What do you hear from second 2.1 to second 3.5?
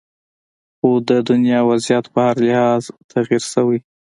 په هر لحاظ تغیر